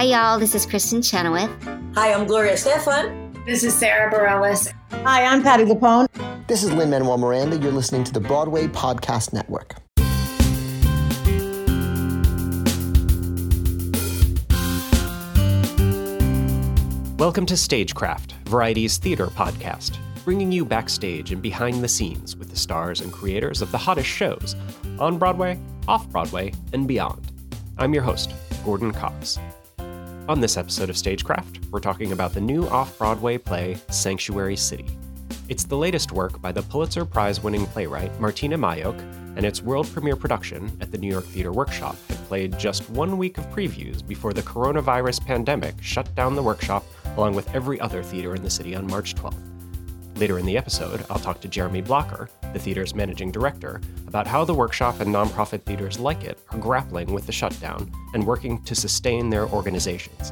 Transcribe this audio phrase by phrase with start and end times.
[0.00, 0.38] Hi, y'all.
[0.38, 1.50] This is Kristin Chenoweth.
[1.94, 3.44] Hi, I'm Gloria Estefan.
[3.44, 4.72] This is Sara Bareilles.
[5.04, 6.06] Hi, I'm Patti LuPone.
[6.46, 7.58] This is Lin Manuel Miranda.
[7.58, 9.74] You're listening to the Broadway Podcast Network.
[17.18, 22.56] Welcome to Stagecraft, Variety's theater podcast, bringing you backstage and behind the scenes with the
[22.56, 24.56] stars and creators of the hottest shows
[24.98, 27.30] on Broadway, off Broadway, and beyond.
[27.76, 28.32] I'm your host,
[28.64, 29.38] Gordon Cox.
[30.30, 34.86] On this episode of Stagecraft, we're talking about the new off Broadway play Sanctuary City.
[35.48, 38.96] It's the latest work by the Pulitzer Prize winning playwright Martyna Majok,
[39.36, 43.18] and its world premiere production at the New York Theater Workshop had played just one
[43.18, 46.84] week of previews before the coronavirus pandemic shut down the workshop
[47.16, 49.49] along with every other theater in the city on March 12th.
[50.20, 54.44] Later in the episode, I'll talk to Jeremy Blocker, the theater's managing director, about how
[54.44, 58.74] the workshop and nonprofit theaters like it are grappling with the shutdown and working to
[58.74, 60.30] sustain their organizations.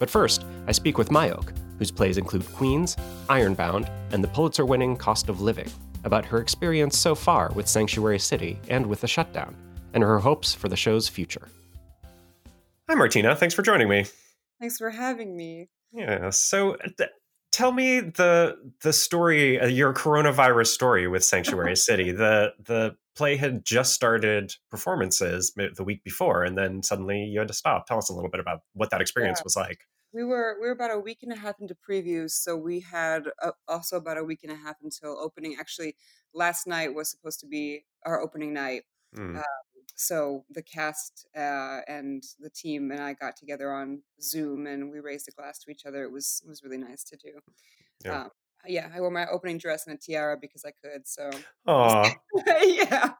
[0.00, 2.96] But first, I speak with Majok, whose plays include Queens,
[3.28, 5.70] Ironbound, and the Pulitzer winning Cost of Living,
[6.02, 9.54] about her experience so far with Sanctuary City and with the shutdown,
[9.94, 11.46] and her hopes for the show's future.
[12.88, 13.38] Hi, Martyna.
[13.38, 14.06] Thanks for joining me.
[14.58, 15.68] Thanks for having me.
[15.92, 16.30] Yeah.
[16.30, 17.10] So, th-
[17.60, 22.10] tell me the the story, uh, your coronavirus story with Sanctuary City.
[22.10, 27.48] The the play had just started performances the week before, and then suddenly you had
[27.48, 27.86] to stop.
[27.86, 29.44] Tell us a little bit about what that experience Yeah.
[29.44, 29.80] was like.
[30.12, 33.28] We were we were about a week and a half into previews, so we had
[33.42, 35.56] uh, also about a week and a half until opening.
[35.60, 35.96] Actually,
[36.34, 38.82] last night was supposed to be our opening night.
[39.14, 39.36] Hmm.
[39.36, 39.42] Uh,
[39.96, 45.00] so the cast uh, and the team and I got together on Zoom, and we
[45.00, 46.04] raised a glass to each other.
[46.04, 47.40] It was it was really nice to do.
[48.04, 48.22] Yeah.
[48.22, 48.30] Um,
[48.66, 51.06] yeah, I wore my opening dress and a tiara because I could.
[51.06, 51.30] So
[52.62, 53.12] yeah,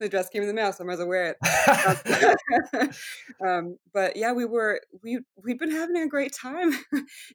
[0.00, 2.36] the dress came in the mail, so I might as well wear it.
[3.46, 6.72] um, but yeah, we were we we've been having a great time.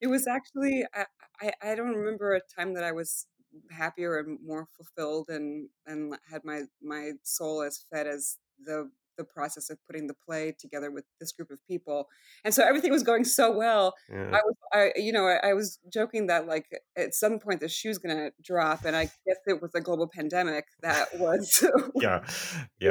[0.02, 1.05] it was actually I,
[1.42, 3.28] I I don't remember a time that I was
[3.72, 9.23] happier and more fulfilled and and had my my soul as fed as the the
[9.23, 12.08] process of putting the play together with this group of people
[12.44, 14.30] and so everything was going so well Yeah.
[14.32, 17.67] I was, I, you know, I, I was joking that like at some point the
[17.67, 21.64] shoe's gonna drop, and I guess it was a global pandemic that was
[21.96, 22.23] yeah.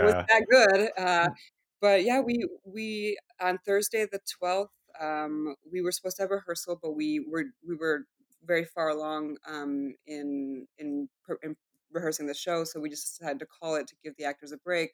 [0.00, 0.91] it was that good.
[0.99, 1.28] Uh,
[1.81, 6.78] but yeah, we we on Thursday the twelfth, um, we were supposed to have rehearsal,
[6.82, 8.06] but we were we were
[8.44, 11.09] very far along um, in, in
[11.43, 11.56] in
[11.93, 14.59] rehearsing the show, so we just decided to call it to give the actors a
[14.59, 14.93] break.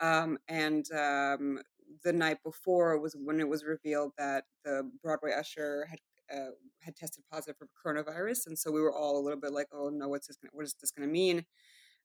[0.00, 1.60] Um, and um,
[2.04, 5.98] the night before was when it was revealed that the Broadway usher had
[6.32, 9.68] uh, had tested positive for coronavirus, and so we were all a little bit like,
[9.72, 10.36] "Oh no, what's this?
[10.36, 11.44] Gonna, what is this going to mean?"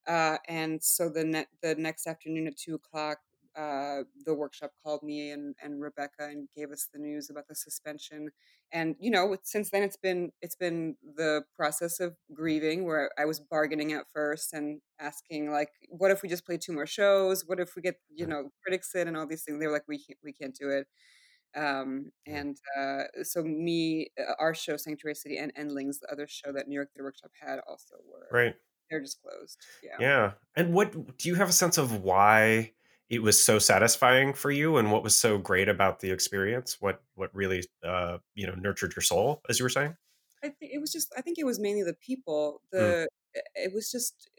[0.07, 3.19] Uh, and so the ne- the next afternoon at two o'clock,
[3.57, 7.55] uh, the workshop called me and, and Rebecca and gave us the news about the
[7.55, 8.29] suspension.
[8.71, 13.25] And you know, since then it's been it's been the process of grieving, where I
[13.25, 17.43] was bargaining at first and asking like, what if we just play two more shows?
[17.45, 19.59] What if we get you know critics in and all these things?
[19.59, 20.87] They were like, we can't, we can't do it.
[21.53, 26.53] Um, and uh, so me, uh, our show Sanctuary City and Endlings, the other show
[26.53, 28.55] that New York Theater Workshop had, also were Right.
[28.89, 29.57] they're just closed.
[29.83, 29.97] Yeah.
[29.99, 30.31] Yeah.
[30.55, 32.71] And what do you have a sense of why
[33.11, 36.77] it was so satisfying for you and what was so great about the experience?
[36.79, 39.95] What what really uh, you know, nurtured your soul, as you were saying?
[40.41, 42.61] I think it was just I think it was mainly the people.
[42.73, 42.79] Mm.
[42.79, 43.07] The
[43.55, 44.29] it was just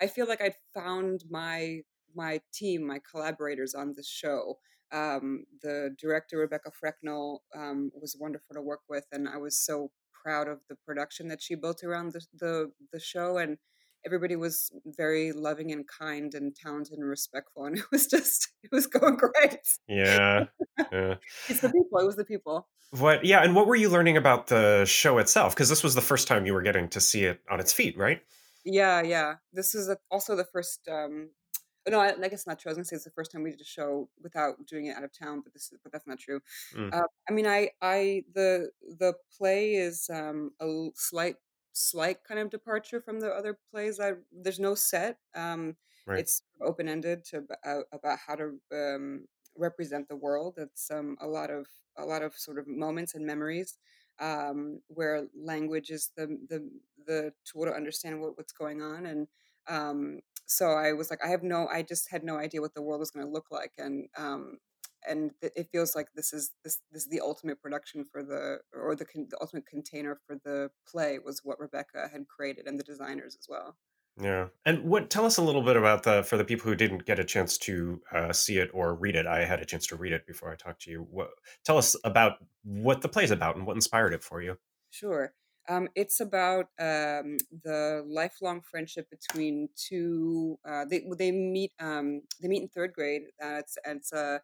[0.00, 1.80] I feel like I'd found my
[2.14, 4.58] my team, my collaborators on this show.
[4.92, 9.90] Um, the director Rebecca Frecknell um, was wonderful to work with, and I was so
[10.22, 13.38] proud of the production that she built around the the, the show.
[13.38, 13.58] And
[14.04, 18.70] everybody was very loving and kind and talented and respectful, and it was just it
[18.72, 19.58] was going great.
[19.88, 20.46] Yeah.
[20.92, 21.14] yeah.
[21.48, 21.98] It's the people.
[21.98, 22.68] It was the people.
[22.98, 25.54] What yeah, and what were you learning about the show itself?
[25.54, 27.96] Because this was the first time you were getting to see it on its feet,
[27.96, 28.20] right?
[28.64, 29.34] Yeah, yeah.
[29.52, 30.88] This is also the first.
[30.88, 31.30] Um,
[31.88, 32.70] no, I, I guess not true.
[32.70, 34.96] I was gonna say it's the first time we did a show without doing it
[34.96, 36.40] out of town, but this is, but that's not true.
[36.76, 36.92] Mm.
[36.92, 41.36] Uh, I mean, I, I, the, the play is um, a slight,
[41.72, 44.00] slight kind of departure from the other plays.
[44.00, 45.18] I there's no set.
[45.34, 45.76] Um,
[46.06, 46.26] Right.
[46.26, 50.58] It's open ended to uh, about how to um, represent the world.
[50.58, 53.78] It's um, a lot of a lot of sort of moments and memories
[54.18, 56.70] um, where language is the the
[57.06, 59.28] the tool to understand what, what's going on and
[59.68, 62.82] um, so I was like I have no I just had no idea what the
[62.82, 64.58] world was going to look like and um,
[65.08, 68.58] and th- it feels like this is this this is the ultimate production for the
[68.72, 72.78] or the, con- the ultimate container for the play was what Rebecca had created and
[72.78, 73.76] the designers as well.
[74.20, 75.08] Yeah, and what?
[75.08, 77.56] Tell us a little bit about the for the people who didn't get a chance
[77.58, 79.26] to uh, see it or read it.
[79.26, 81.06] I had a chance to read it before I talked to you.
[81.10, 81.30] What?
[81.64, 84.56] Tell us about what the play's about and what inspired it for you.
[84.90, 85.32] Sure.
[85.68, 90.58] Um, it's about um, the lifelong friendship between two.
[90.68, 93.22] Uh, they they meet um, they meet in third grade.
[93.42, 94.38] Uh, it's it's uh,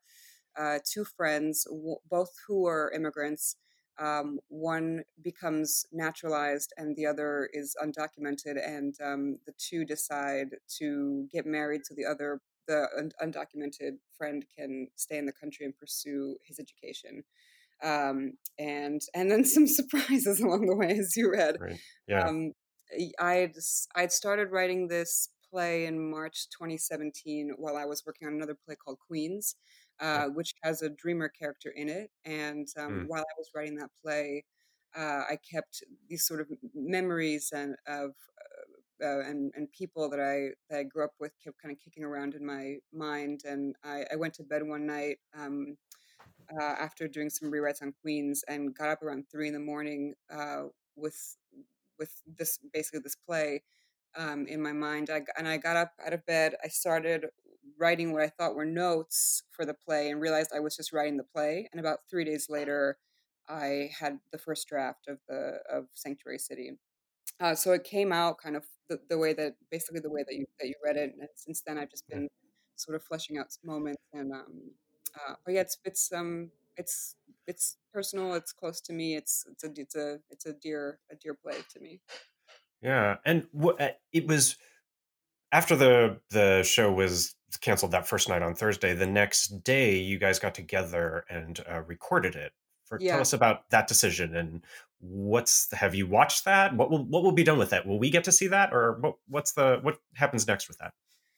[0.59, 3.57] uh, two friends, w- both who are immigrants.
[3.99, 10.49] Um, one becomes naturalized and the other is undocumented, and um, the two decide
[10.79, 15.65] to get married so the other the un- undocumented friend can stay in the country
[15.65, 17.23] and pursue his education
[17.83, 21.57] um, and and then some surprises along the way as you read.
[21.61, 21.79] Right.
[22.09, 22.29] Yeah.
[22.29, 22.53] Um,
[23.21, 23.55] I'd
[23.95, 28.77] I'd started writing this play in March 2017 while I was working on another play
[28.77, 29.57] called Queens,
[30.01, 32.11] uh, which has a dreamer character in it.
[32.25, 33.09] And um, Mm.
[33.09, 34.45] while I was writing that play,
[34.97, 38.11] uh, I kept these sort of memories and of
[38.41, 41.79] uh, uh, and and people that I that I grew up with kept kind of
[41.83, 43.43] kicking around in my mind.
[43.45, 45.19] And I, I went to bed one night.
[45.35, 45.77] Um,
[46.61, 50.15] uh, after doing some rewrites on Queens and got up around three in the morning
[50.31, 50.65] uh,
[50.97, 51.37] with
[51.99, 53.63] with this basically this play
[54.17, 55.11] um, in my mind.
[55.11, 56.55] I, and I got up out of bed.
[56.65, 57.27] I started
[57.79, 61.17] writing what I thought were notes for the play and realized I was just writing
[61.17, 61.69] the play.
[61.73, 62.99] And about three days later,
[63.49, 66.73] I had the first draft of the of Sanctuary City.
[67.41, 70.35] Uh, so it came out kind of the, the way that basically the way that
[70.35, 71.15] you that you read it.
[71.19, 72.29] And since then, I've just been
[72.77, 74.71] sort of fleshing out moments and um,
[75.17, 78.35] uh, but yeah, it's it's um it's it's personal.
[78.35, 79.17] It's close to me.
[79.17, 82.01] It's it's a it's a it's a dear a dear play to me.
[82.83, 83.81] Yeah, and what
[84.13, 84.57] it was
[85.53, 88.95] after the the show was canceled that first night on Thursday.
[88.95, 92.53] The next day, you guys got together and uh, recorded it.
[92.85, 94.63] For tell us about that decision and
[95.01, 96.75] what's have you watched that?
[96.77, 97.85] What will what will be done with that?
[97.85, 100.93] Will we get to see that, or what, what's the what happens next with that?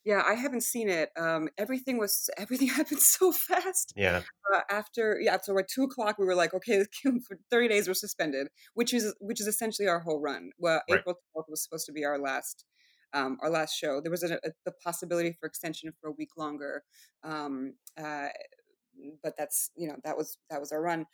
[0.05, 1.11] Yeah, I haven't seen it.
[1.19, 3.93] Um, everything was everything happened so fast.
[3.97, 4.21] Yeah,
[4.55, 7.95] Uh, after yeah, after like two o'clock, we were like, okay, for thirty days we're
[7.95, 10.51] suspended, which is which is essentially our whole run.
[10.59, 11.01] Well, Right.
[11.01, 12.67] April twelfth was supposed to be our last
[13.13, 14.01] um, our last show.
[14.01, 16.85] There was a, a, the possibility for extension for a week longer,
[17.23, 18.29] um, uh,
[19.23, 21.07] but that's you know that was that was our run.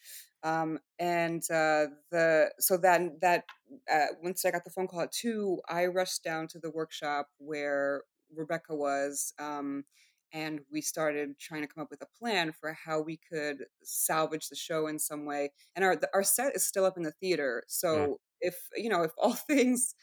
[0.42, 3.44] Um, and uh, the so then that
[3.92, 7.28] uh, once I got the phone call at two, I rushed down to the workshop
[7.38, 8.02] where
[8.34, 9.32] Rebecca was.
[9.38, 9.84] Um,
[10.32, 14.48] and we started trying to come up with a plan for how we could salvage
[14.48, 15.52] the show in some way.
[15.76, 19.12] And our our set is still up in the theater, so if you know if
[19.16, 19.94] all things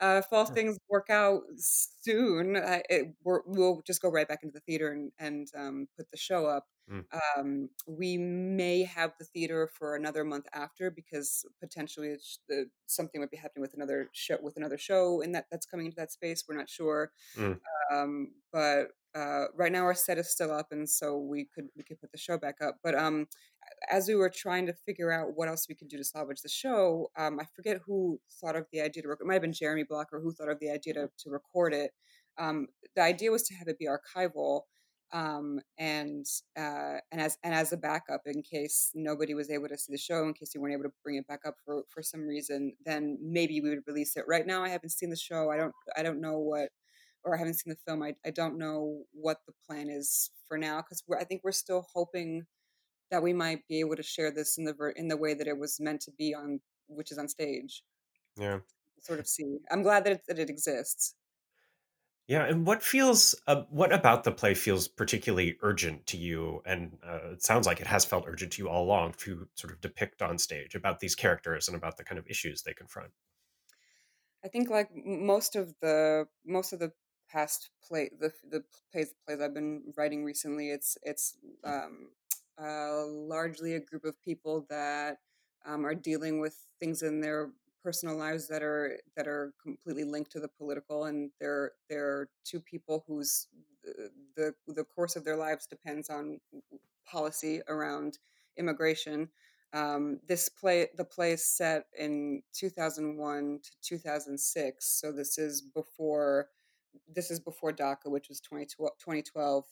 [0.00, 4.40] uh, if all things work out soon, I, it, we're, we'll just go right back
[4.42, 6.66] into the theater and, and um, put the show up.
[6.90, 7.04] Mm.
[7.36, 13.20] Um, we may have the theater for another month after because potentially it's the, something
[13.20, 16.12] might be happening with another show with another show in that that's coming into that
[16.12, 16.44] space.
[16.48, 17.58] We're not sure, Mm.
[17.92, 21.82] um, but uh, right now our set is still up, and so we could we
[21.82, 22.76] could put the show back up.
[22.82, 23.26] But um,
[23.90, 26.48] as we were trying to figure out what else we could do to salvage the
[26.48, 29.24] show, um, I forget who thought of the idea to record.
[29.24, 31.90] It might have been Jeremy Blocker who thought of the idea to, to record it.
[32.38, 34.62] Um, the idea was to have it be archival,
[35.12, 36.26] um, and
[36.56, 39.98] uh, and as and as a backup in case nobody was able to see the
[39.98, 42.74] show, in case you weren't able to bring it back up for for some reason,
[42.84, 44.24] then maybe we would release it.
[44.28, 45.50] Right now, I haven't seen the show.
[45.50, 46.68] I don't I don't know what.
[47.28, 48.02] Or I haven't seen the film.
[48.02, 51.86] I, I don't know what the plan is for now because I think we're still
[51.92, 52.46] hoping
[53.10, 55.46] that we might be able to share this in the ver- in the way that
[55.46, 57.82] it was meant to be on, which is on stage.
[58.38, 58.58] yeah.
[59.00, 59.58] Sort of see.
[59.70, 61.14] I'm glad that it, that it exists.
[62.26, 66.60] Yeah, and what feels, uh, what about the play feels particularly urgent to you?
[66.66, 69.72] And uh, it sounds like it has felt urgent to you all along to sort
[69.72, 73.12] of depict on stage about these characters and about the kind of issues they confront.
[74.44, 76.92] I think like most of the most of the
[77.30, 82.10] past play the the plays plays I've been writing recently, it's it's um,
[82.60, 85.18] uh, largely a group of people that
[85.66, 87.50] um, are dealing with things in their
[87.82, 92.60] personal lives that are that are completely linked to the political, and they're they're two
[92.60, 93.48] people whose
[93.84, 96.40] the the, the course of their lives depends on
[97.06, 98.18] policy around
[98.56, 99.28] immigration.
[99.74, 106.48] Um, this play, the play is set in 2001 to 2006, so this is before
[107.08, 108.92] this is before DACA, which was 2012.
[108.98, 109.64] 2012.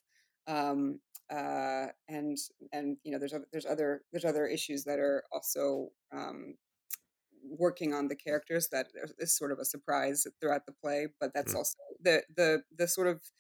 [0.49, 2.39] Um, uh, and
[2.73, 6.55] and you know there's oth- there's other there's other issues that are also um,
[7.49, 11.53] working on the characters that is- sort of a surprise throughout the play, but that's
[11.53, 11.57] Mm.
[11.57, 13.31] also the the the sort of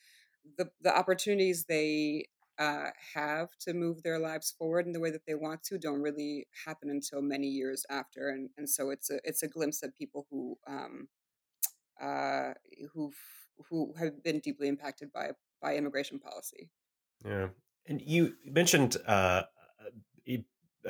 [0.58, 2.28] the the opportunities they
[2.58, 6.02] uh, have to move their lives forward in the way that they want to don't
[6.02, 9.94] really happen until many years after, and and so it's a it's a glimpse at
[9.94, 11.08] people who um,
[12.00, 12.54] uh,
[12.92, 13.18] who've
[13.68, 16.68] who have been deeply impacted by by immigration policy.
[17.24, 17.48] Yeah,
[17.86, 19.42] and you mentioned uh,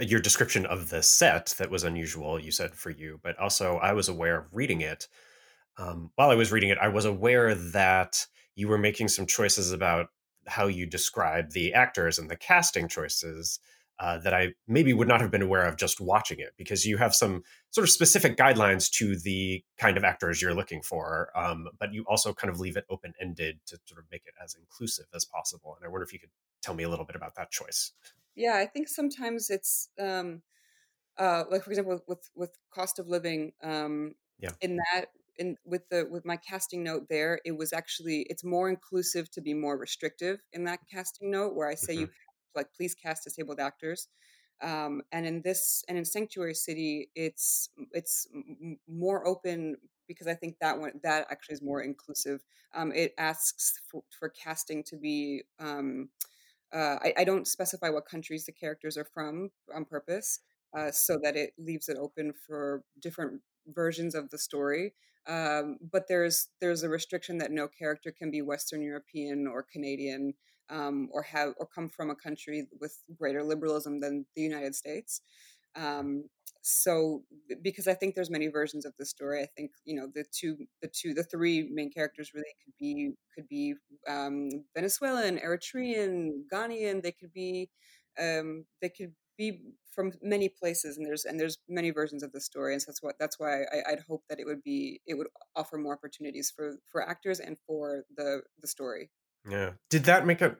[0.01, 2.39] your description of the set that was unusual.
[2.39, 5.09] You said for you, but also I was aware of reading it.
[5.79, 9.73] Um, while I was reading it, I was aware that you were making some choices
[9.73, 10.09] about
[10.47, 13.59] how you describe the actors and the casting choices
[13.99, 16.99] uh, that I maybe would not have been aware of just watching it because you
[16.99, 21.69] have some sort of specific guidelines to the kind of actors you're looking for, um,
[21.79, 24.55] but you also kind of leave it open ended to sort of make it as
[24.55, 25.76] inclusive as possible.
[25.76, 26.31] And I wonder if you could
[26.62, 27.93] tell me a little bit about that choice.
[28.35, 30.43] Yeah, I think sometimes it's um,
[31.19, 33.53] uh, like for example with with cost of living.
[33.62, 34.50] Um, yeah.
[34.61, 35.07] In that
[35.38, 39.41] in with the with my casting note there, it was actually it's more inclusive to
[39.41, 42.03] be more restrictive in that casting note where I say mm-hmm.
[42.03, 42.09] you
[42.57, 44.09] like please cast disabled actors.
[44.63, 48.27] Um, and in this and in Sanctuary City, it's it's
[48.89, 49.77] more open
[50.09, 52.43] because I think that one that actually is more inclusive.
[52.75, 55.43] Um, it asks for, for casting to be.
[55.59, 56.09] Um,
[56.73, 60.41] uh, I, I, don't specify what countries the characters are from on purpose,
[60.77, 64.93] uh, so that it leaves it open for different versions of the story.
[65.29, 70.35] Um, but there's there's a restriction that no character can be Western European or Canadian
[70.71, 75.21] um, or have or come from a country with greater liberalism than the United States.
[75.77, 76.25] Um,
[76.63, 77.23] so
[77.63, 80.57] because I think there's many versions of the story, I think you know the two,
[80.83, 83.75] the two, the three main characters really could be could be
[84.09, 87.03] um, Venezuelan, Eritrean, Ghanaian.
[87.03, 87.71] They could be
[88.21, 89.61] um, they could be
[89.95, 93.03] from many places, and there's and there's many versions of the story, and so that's
[93.03, 96.53] what that's why I, would hope that it would be it would offer more opportunities
[96.55, 99.11] for for actors and for the the story.
[99.49, 99.73] Yeah.
[99.91, 100.57] Did that make it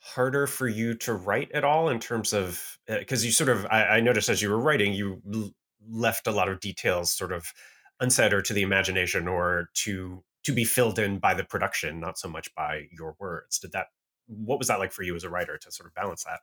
[0.00, 3.66] harder for you to write at all in terms of because uh, you sort of
[3.70, 5.50] I, I, noticed as you were writing you l-
[5.86, 7.52] left a lot of details sort of
[8.00, 12.18] unsaid or to the imagination or to to be filled in by the production, not
[12.18, 13.58] so much by your words.
[13.58, 13.88] Did that?
[14.26, 16.40] What was that like for you as a writer to sort of balance that?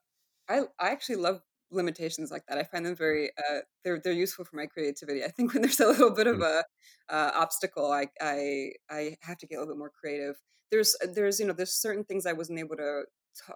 [0.50, 2.58] I I actually love limitations like that.
[2.58, 5.24] I find them very uh, they're they're useful for my creativity.
[5.24, 6.64] I think when there's a little bit of mm.
[7.10, 10.36] a uh, obstacle, I I I have to get a little bit more creative
[10.72, 13.04] there's uh, there's you know there's certain things I wasn't able to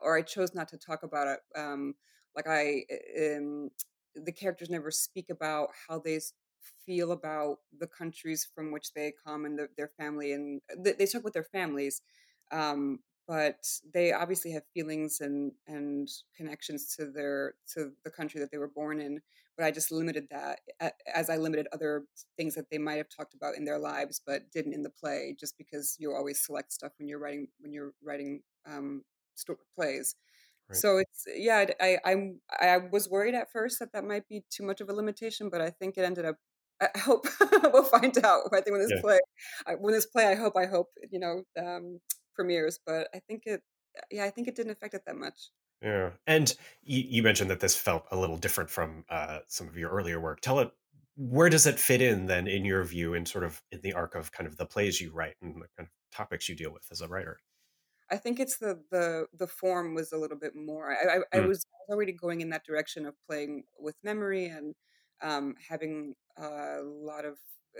[0.01, 1.39] or I chose not to talk about it.
[1.55, 1.95] Um,
[2.35, 2.83] like I
[3.19, 3.69] um,
[4.15, 6.19] the characters never speak about how they
[6.85, 10.93] feel about the countries from which they come and the, their family and uh, they,
[10.93, 12.01] they talk with their families
[12.51, 18.51] um, but they obviously have feelings and and connections to their to the country that
[18.51, 19.19] they were born in
[19.57, 20.59] but i just limited that
[21.13, 22.05] as i limited other
[22.37, 25.35] things that they might have talked about in their lives but didn't in the play
[25.39, 29.03] just because you always select stuff when you're writing when you're writing um,
[29.75, 30.15] plays
[30.69, 30.77] right.
[30.77, 32.15] so it's yeah I, I
[32.59, 35.61] i was worried at first that that might be too much of a limitation but
[35.61, 36.35] i think it ended up
[36.81, 37.27] I hope
[37.73, 38.41] we'll find out.
[38.51, 39.01] I think when this yeah.
[39.01, 39.19] play,
[39.79, 41.99] when this play, I hope, I hope, you know, um,
[42.41, 43.61] premieres, but I think it,
[44.09, 45.49] yeah, I think it didn't affect it that much.
[45.81, 49.77] Yeah, and you, you mentioned that this felt a little different from uh, some of
[49.77, 50.41] your earlier work.
[50.41, 50.71] Tell it,
[51.15, 54.15] where does it fit in then, in your view, in sort of in the arc
[54.15, 56.85] of kind of the plays you write and the kind of topics you deal with
[56.91, 57.39] as a writer?
[58.11, 60.91] I think it's the the the form was a little bit more.
[60.91, 61.43] I, I, mm.
[61.43, 64.75] I was already going in that direction of playing with memory and
[65.21, 67.37] um, having a lot of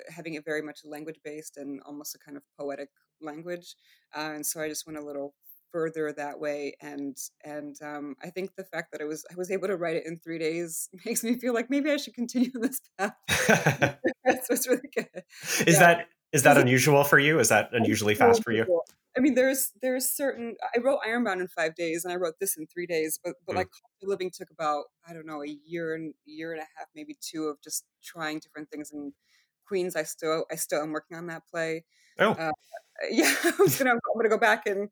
[0.09, 2.89] having it very much language based and almost a kind of poetic
[3.21, 3.75] language.
[4.15, 5.33] Uh, and so I just went a little
[5.71, 9.49] further that way and and um, i think the fact that i was i was
[9.49, 12.51] able to write it in three days makes me feel like maybe i should continue
[12.55, 15.07] this path so it's really good
[15.65, 15.79] is yeah.
[15.79, 18.65] that is that unusual for you is that unusually fast for you
[19.17, 22.57] i mean there's there's certain i wrote ironbound in five days and i wrote this
[22.57, 23.57] in three days but but mm.
[23.57, 23.69] like
[24.01, 27.45] living took about i don't know a year and year and a half maybe two
[27.45, 29.13] of just trying different things and
[29.71, 31.83] queens i still i still am working on that play
[32.19, 32.51] oh uh,
[33.11, 34.89] yeah, I'm gonna I'm gonna go back and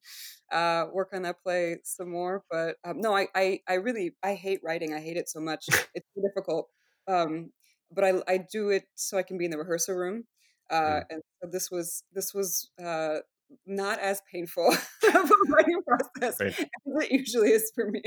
[0.51, 2.43] uh, work on that play some more.
[2.49, 4.93] But um, no, I, I I really I hate writing.
[4.93, 5.65] I hate it so much.
[5.93, 6.67] It's difficult.
[7.07, 7.51] Um,
[7.91, 10.25] but I I do it so I can be in the rehearsal room.
[10.69, 11.03] Uh, mm.
[11.09, 13.17] And so this was this was uh,
[13.65, 16.59] not as painful of a writing process right.
[16.59, 18.01] as it usually is for me.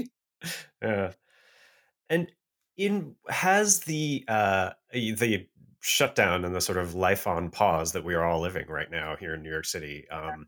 [0.83, 1.12] Yeah,
[2.09, 2.31] and
[2.76, 5.47] in has the uh the
[5.82, 9.16] shutdown and the sort of life on pause that we are all living right now
[9.16, 10.46] here in New York City um,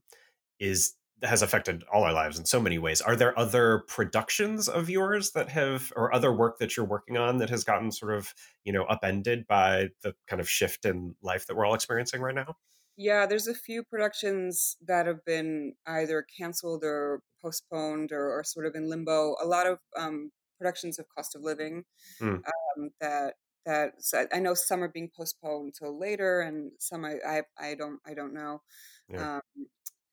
[0.60, 3.00] is has affected all our lives in so many ways.
[3.00, 7.38] Are there other productions of yours that have, or other work that you're working on
[7.38, 11.46] that has gotten sort of, you know, upended by the kind of shift in life
[11.46, 12.56] that we're all experiencing right now?
[12.96, 18.66] Yeah, there's a few productions that have been either canceled or postponed or, or sort
[18.66, 19.34] of in limbo.
[19.42, 21.84] A lot of um, productions of Cost of Living
[22.20, 22.34] mm.
[22.34, 23.34] um, that
[23.64, 27.75] that so I know some are being postponed until later, and some I I, I
[27.75, 28.62] don't I don't know.
[29.09, 29.37] Yeah.
[29.37, 29.66] Um,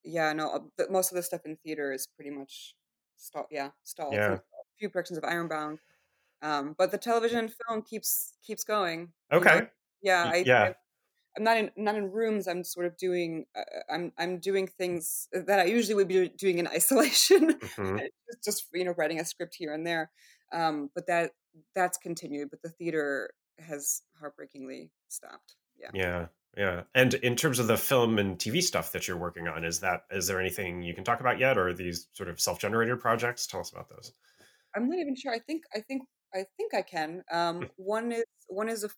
[0.03, 2.75] yeah, no, uh, but most of the stuff in theater is pretty much
[3.17, 3.47] stalled.
[3.51, 4.13] Yeah, stalled.
[4.13, 4.33] Yeah.
[4.35, 4.39] A
[4.79, 5.79] few productions of Ironbound,
[6.41, 9.13] um, but the television and film keeps keeps going.
[9.31, 9.59] you know?
[9.59, 9.67] Okay.
[10.01, 10.63] Yeah, I, yeah.
[10.63, 10.75] I
[11.37, 12.47] I'm not in not in rooms.
[12.47, 13.45] I'm sort of doing.
[13.55, 17.53] Uh, I'm I'm doing things that I usually would be doing in isolation.
[17.59, 17.99] Mhm.
[17.99, 20.11] just, just you know writing a script here and there.
[20.51, 21.31] Um, but that
[21.75, 22.49] that's continued.
[22.49, 25.55] But the theater has heartbreakingly stopped.
[25.77, 25.89] Yeah.
[25.93, 26.27] Yeah.
[26.57, 26.83] Yeah.
[26.93, 30.03] And in terms of the film and TV stuff that you're working on, is that
[30.11, 33.47] is there anything you can talk about yet, or are these sort of self-generated projects?
[33.47, 34.13] Tell us about those.
[34.75, 35.33] I'm not even sure.
[35.33, 36.03] I think I think
[36.33, 37.23] I think I can.
[37.31, 37.67] Um, Hmm.
[37.77, 38.89] one is one is a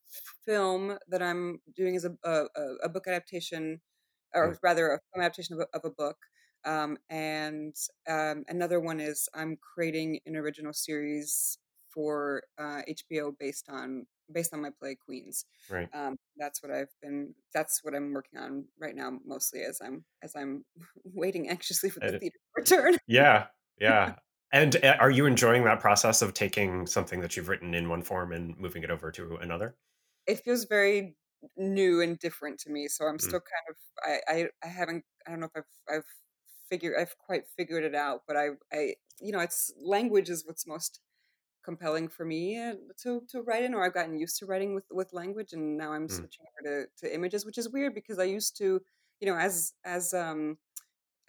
[0.45, 2.45] film that I'm doing as a a,
[2.83, 3.81] a- book adaptation,
[4.33, 4.59] or Mm.
[4.63, 6.17] rather a film adaptation of a, of a book.
[6.65, 7.75] Um, and
[8.07, 11.57] um, another one is I'm creating an original series
[11.93, 15.45] for uh, HBO based on based on my play Queens.
[15.69, 15.89] Right.
[15.93, 17.33] Um, that's what I've been.
[17.53, 20.65] That's what I'm working on right now, mostly as I'm as I'm
[21.03, 22.97] waiting anxiously for the it- theater to return.
[23.07, 23.47] Yeah.
[23.79, 24.15] Yeah.
[24.53, 28.03] And uh, are you enjoying that process of taking something that you've written in one
[28.03, 29.75] form and moving it over to another?
[30.27, 31.15] it feels very
[31.57, 32.87] new and different to me.
[32.87, 33.21] So I'm Mm.
[33.21, 36.05] still kind of I, I I haven't I don't know if I've I've
[36.69, 40.67] figured I've quite figured it out, but I I you know it's language is what's
[40.67, 41.01] most
[41.63, 44.85] compelling for me uh, to to write in or I've gotten used to writing with
[44.91, 46.23] with language and now I'm Mm.
[46.23, 48.81] switching over to to images which is weird because I used to
[49.19, 50.57] you know as as um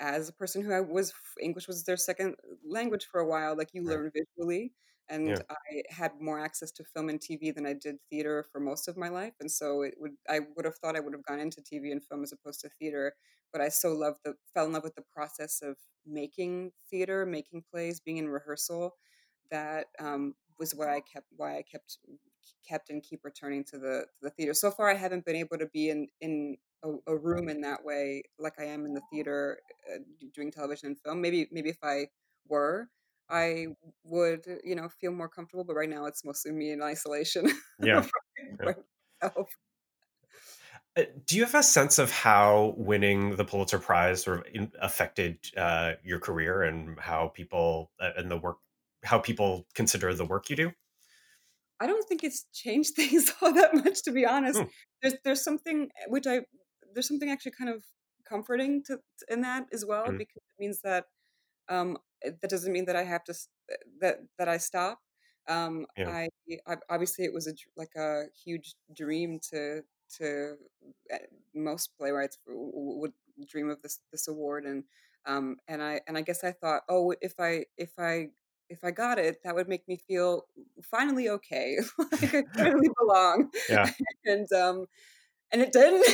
[0.01, 3.71] as a person who I was English was their second language for a while like
[3.75, 3.89] you Right.
[3.89, 4.75] learn visually
[5.09, 5.43] and Yeah.
[5.51, 8.97] I had more access to film and TV than I did theater for most of
[8.97, 11.63] my life and so it would I would have thought I would have gone into
[11.63, 13.15] TV and film as opposed to theater
[13.53, 15.77] but I so loved the fell in love with the process of
[16.07, 18.97] making theater making plays being in rehearsal
[19.51, 21.99] that um, was why I kept why I kept
[22.69, 24.55] kept and keep returning to the to the theater.
[24.55, 27.85] So far, I haven't been able to be in in a, a room in that
[27.85, 29.59] way like I am in the theater
[29.93, 29.99] uh,
[30.35, 31.21] doing television and film.
[31.21, 32.09] Maybe maybe if I
[32.49, 32.89] were,
[33.31, 33.69] I
[34.05, 35.65] would you know feel more comfortable.
[35.65, 37.47] But right now, it's mostly me in isolation.
[37.81, 38.03] Yeah.
[38.03, 38.11] from
[38.63, 38.73] Yeah.
[39.23, 39.49] myself.
[40.97, 45.39] Uh, Do you have a sense of how winning the Pulitzer Prize sort of affected
[45.57, 48.59] uh, your career and how people uh, and the work,
[49.05, 50.73] how people consider the work you do?
[51.81, 54.63] I don't think it's changed things all that much, to be honest.
[54.63, 54.69] Hmm.
[55.03, 56.43] There's there's something eh, which I
[56.93, 57.85] there's something actually kind of
[58.25, 60.19] comforting to in that as well Mm.
[60.19, 61.07] because it means that
[61.69, 63.35] um that doesn't mean that I have to
[63.71, 65.01] eh, that that I stop.
[65.49, 66.15] Um, Yeah.
[66.15, 66.29] I,
[66.69, 69.83] I obviously it was a like a huge dream to
[70.19, 70.57] to
[71.11, 71.19] eh,
[71.55, 73.13] most playwrights would
[73.49, 74.85] dream of this this award and
[75.27, 78.29] um and I and I guess I thought oh if I if I
[78.69, 80.47] if I got it that would make me feel
[80.83, 81.79] finally okay
[82.13, 83.91] like I finally belong Yeah.
[84.25, 84.87] and um
[85.53, 86.05] and it didn't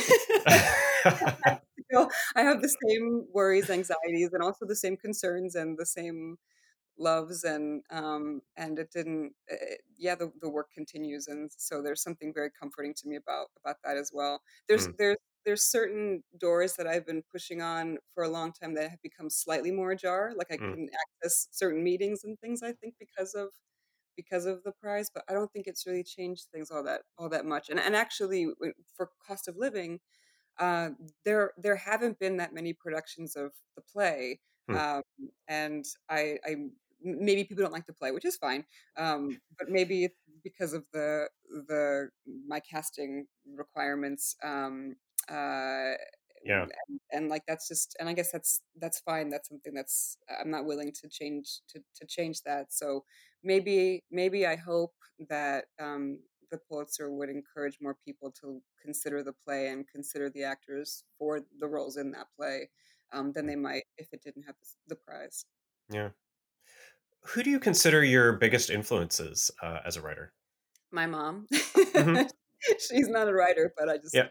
[0.45, 1.59] I
[1.89, 6.37] feel I have the same worries anxieties and also the same concerns and the same
[7.01, 9.55] loves and um and it didn't uh,
[9.97, 13.77] yeah the, the work continues and so there's something very comforting to me about about
[13.83, 14.95] that as well there's Mm.
[14.97, 19.01] there's there's certain doors that I've been pushing on for a long time that have
[19.01, 20.73] become slightly more ajar like I Mm.
[20.73, 20.91] couldn't
[21.23, 23.49] access certain meetings and things I think because of
[24.15, 27.29] because of the prize but I don't think it's really changed things all that all
[27.29, 28.47] that much and and actually
[28.95, 29.99] for cost of living
[30.59, 30.91] uh,
[31.25, 34.77] there there haven't been that many productions of the play, Hmm.
[34.77, 35.03] um,
[35.47, 38.65] and I, I m- maybe people don't like to play, which is fine.
[38.97, 40.09] Um, but maybe
[40.43, 41.29] because of the
[41.67, 42.09] the
[42.47, 44.35] my casting requirements.
[44.43, 44.95] Um,
[45.29, 45.93] uh,
[46.43, 46.67] Yeah.
[46.89, 50.49] and, and like that's just and i guess that's that's fine that's something that's i'm
[50.49, 53.03] not willing to change to, to change that so
[53.43, 54.93] maybe maybe i hope
[55.29, 56.19] that um
[56.51, 61.41] the pulitzer would encourage more people to consider the play and consider the actors for
[61.59, 62.69] the roles in that play
[63.13, 64.55] um, than they might if it didn't have
[64.87, 65.45] the prize
[65.89, 66.11] Yeah.
[67.29, 70.33] Who do you consider your biggest influences uh, as a writer?
[70.91, 71.47] my mom
[71.95, 72.21] Mhm.
[72.79, 74.29] she's not a writer but i just Yeah.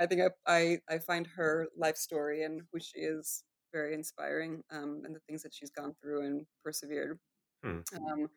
[0.00, 4.64] I think I, I I find her life story and who she is very inspiring,
[4.70, 7.18] um, and the things that she's gone through and persevered.
[7.62, 7.80] Hmm.
[7.96, 8.28] Um,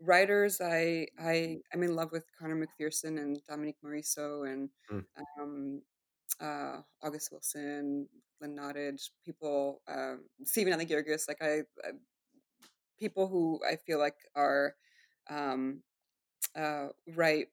[0.00, 5.00] writers, I I I'm in love with Conor McPherson and Dominique Morisseau and Hmm.
[5.40, 5.82] um,
[6.40, 8.08] uh, August Wilson,
[8.40, 11.92] Lynn Nottage, people, um, Stephen Adly Guirgis, like I, I,
[13.00, 14.74] people who I feel like are
[15.28, 15.82] um,
[16.56, 17.48] uh, write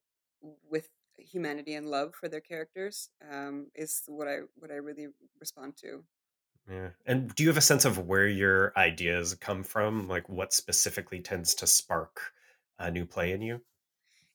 [0.70, 5.08] with humanity and love for their characters um, is what I what I really
[5.40, 6.04] respond to.
[6.70, 6.90] Yeah.
[7.06, 10.08] And do you have a sense of where your ideas come from?
[10.08, 12.34] Like what specifically tends to spark
[12.78, 13.62] a new play in you?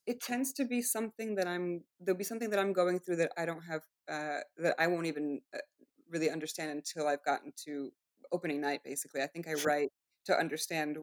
[0.06, 3.32] It tends to be something that I'm there'll be something that I'm going through that
[3.36, 5.58] I don't have uh, that I won't even uh,
[6.10, 7.92] really understand until I've gotten to
[8.32, 8.80] opening night.
[8.84, 9.90] Basically, I think I write
[10.26, 10.98] to understand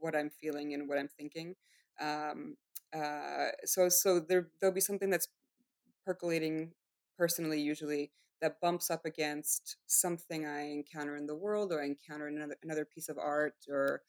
[0.00, 1.54] what I'm feeling and what I'm thinking.
[2.00, 2.56] Um,
[2.94, 5.28] uh, so so there there'll be something that's
[6.04, 6.72] percolating
[7.18, 12.26] personally, usually that bumps up against something I encounter in the world, or I encounter
[12.28, 14.02] another another piece of art, or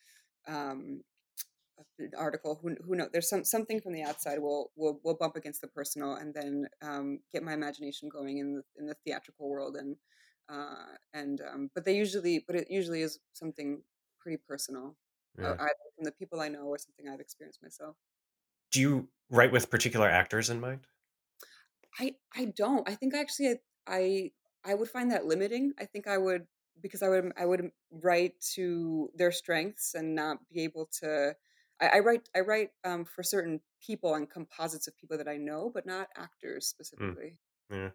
[0.47, 1.01] um,
[1.99, 2.59] an article.
[2.61, 3.09] Who who knows?
[3.11, 6.67] There's some something from the outside will will will bump against the personal, and then
[6.81, 9.95] um, get my imagination going in the in the theatrical world, and
[10.49, 13.81] uh, and um, but they usually, but it usually is something
[14.27, 14.97] pretty personal,
[15.43, 15.59] uh, Yeah.
[15.59, 17.97] either from the people I know or something I've experienced myself.
[18.71, 20.87] Do you write with particular actors in mind?
[21.99, 22.87] I I don't.
[22.87, 24.31] I think actually I I,
[24.65, 25.73] I would find that limiting.
[25.79, 26.47] I think I would
[26.81, 31.35] because I would I would write to their strengths and not be able to.
[31.79, 35.37] I, I write I write um, for certain people and composites of people that I
[35.37, 36.67] know, but not actors
[36.99, 37.17] Mm.
[37.17, 37.37] specifically.
[37.69, 37.91] Yeah.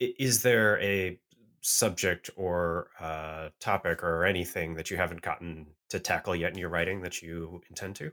[0.00, 1.20] Is there a
[1.62, 6.68] subject or uh, topic or anything that you haven't gotten to tackle yet in your
[6.70, 8.12] writing that you intend to?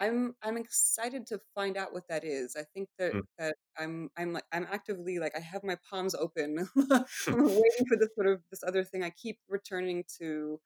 [0.00, 2.56] I'm I'm excited to find out what that is.
[2.56, 3.20] I think that Mm.
[3.38, 6.66] that I'm I'm like I'm actively like I have my palms open, I'm
[7.44, 9.02] waiting for this sort of this other thing.
[9.04, 10.60] I keep returning to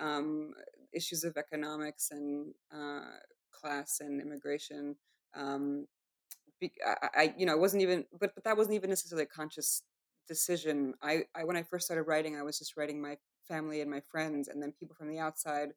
[0.00, 0.54] um,
[0.92, 3.18] issues of economics and uh,
[3.52, 4.98] class and immigration.
[5.34, 5.88] Um,
[6.62, 9.82] I, I, you know, it wasn't even, but, but that wasn't even necessarily a conscious
[10.28, 10.94] decision.
[11.02, 14.00] I, I, when I first started writing, I was just writing my family and my
[14.00, 15.70] friends, and then people from the outside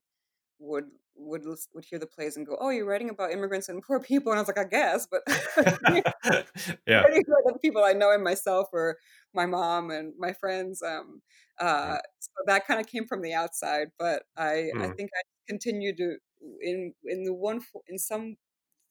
[0.60, 0.86] would
[1.16, 4.32] would would hear the plays and go, "Oh, you're writing about immigrants and poor people,"
[4.32, 5.24] and I was like, "I guess," but
[6.88, 7.08] yeah.
[7.46, 8.98] the people I know and myself or
[9.34, 10.82] my mom and my friends.
[10.82, 11.22] Um,
[11.60, 14.98] uh, so that kind of came from the outside, but I, I Mm.
[14.98, 16.18] think I continue to
[16.62, 18.38] in in the one in some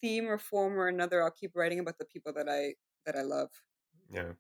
[0.02, 1.22] theme or form or another.
[1.22, 2.74] I'll keep writing about the people that I
[3.06, 3.50] that I love.
[4.10, 4.34] Yeah.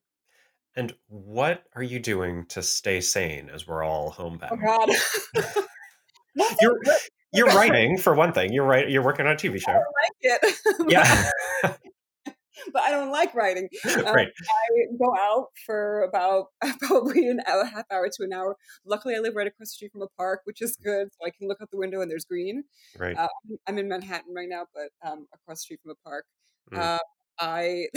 [0.76, 4.60] And what are you doing to stay sane as we're all homebound?
[4.66, 4.86] Oh?
[5.34, 5.44] God.
[6.60, 6.78] You're
[7.32, 8.52] you're writing for one thing.
[8.52, 8.88] You're right.
[8.88, 9.72] You're working on a TV I show.
[9.72, 10.90] don't like it.
[10.92, 11.30] Yeah.
[12.72, 13.68] but I don't like writing.
[13.84, 14.28] Um, right.
[14.28, 16.46] I go out for about
[16.80, 18.56] probably an hour, half hour to an hour.
[18.84, 21.30] Luckily, I live right across the street from a park, which is good, so I
[21.30, 22.64] can look out the window and there's green.
[22.98, 23.16] Right.
[23.16, 26.24] Uh, I'm- I'm in Manhattan right now, but um, across the street from a park.
[26.72, 26.78] Mm.
[26.78, 26.98] Uh,
[27.40, 27.86] I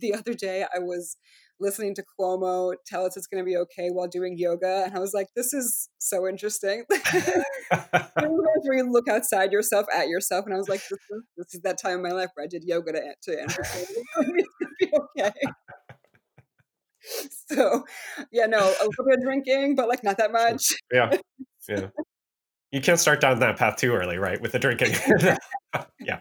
[0.00, 1.16] the other day I was
[1.58, 5.00] listening to Cuomo tell us it's going to be okay while doing yoga, and I
[5.00, 6.84] was like, "This is so interesting."
[7.70, 11.60] Where you look outside yourself at yourself, and I was like, "This is, this is
[11.62, 13.86] that time in my life where I did yoga to to entertain.
[14.16, 15.32] it's to be okay."
[17.48, 17.84] So,
[18.32, 20.72] yeah, no, a little bit of drinking, but like not that much.
[20.92, 21.16] yeah.
[21.68, 21.88] Yeah.
[22.72, 24.40] You can't start down that path too early, right?
[24.40, 24.94] With the drinking.
[26.00, 26.20] yeah.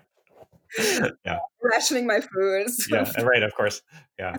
[1.25, 1.39] Yeah.
[1.71, 2.87] Rationing my foods.
[2.91, 3.09] Yeah.
[3.21, 3.43] Right.
[3.43, 3.81] Of course.
[4.19, 4.37] Yeah.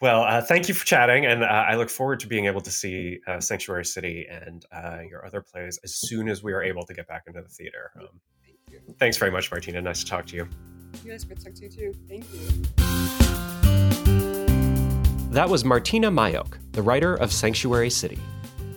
[0.00, 2.70] Well, uh, thank you for chatting, and uh, I look forward to being able to
[2.70, 6.84] see uh, Sanctuary City and uh, your other plays as soon as we are able
[6.84, 7.90] to get back into the theater.
[7.98, 8.06] Um,
[8.44, 8.94] Thank you.
[9.00, 9.82] thanks very much, Martyna.
[9.82, 10.48] Nice to talk to you.
[11.04, 11.94] You guys good talk to you too.
[12.08, 12.38] Thank you.
[15.30, 18.18] That was Martyna Majok, the writer of Sanctuary City.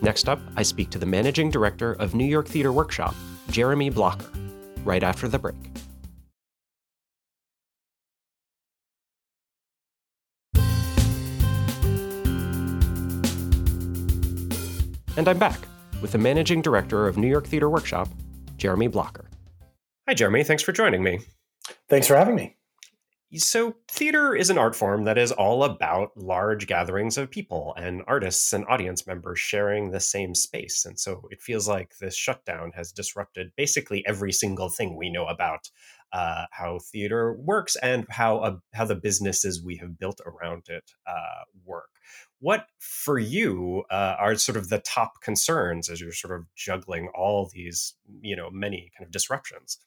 [0.01, 3.13] Next up, I speak to the managing director of New York Theater Workshop,
[3.49, 4.29] Jeremy Blocker,
[4.83, 5.55] right after the break.
[15.17, 15.59] And I'm back
[16.01, 18.07] with the managing director of New York Theater Workshop,
[18.55, 19.29] Jeremy Blocker.
[20.07, 20.45] Hi, Jeremy.
[20.45, 21.19] Thanks for joining me.
[21.89, 22.55] Thanks for having me.
[23.35, 28.03] So, theater is an art form that is all about large gatherings of people and
[28.07, 30.85] artists and audience members sharing the same space.
[30.85, 35.25] And so it feels like this shutdown has disrupted basically every single thing we know
[35.25, 35.69] about
[36.13, 40.91] uh, how theater works and how uh, how the businesses we have built around it
[41.05, 41.90] uh, work.
[42.39, 47.09] What for you uh, are sort of the top concerns as you're sort of juggling
[47.15, 49.77] all these, you know, many kind of disruptions?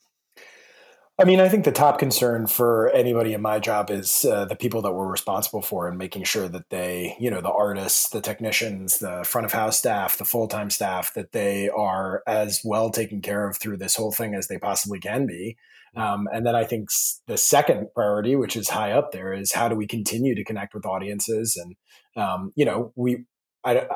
[1.17, 4.57] I mean, I think the top concern for anybody in my job is uh, the
[4.57, 8.21] people that we're responsible for and making sure that they, you know, the artists, the
[8.21, 12.91] technicians, the front of house staff, the full time staff, that they are as well
[12.91, 15.57] taken care of through this whole thing as they possibly can be.
[15.95, 16.89] Um, and then I think
[17.29, 20.75] the second priority, which is high up there, is how do we continue to connect
[20.75, 21.57] with audiences?
[21.57, 21.77] And,
[22.17, 23.25] um, you know, we,
[23.65, 23.87] I,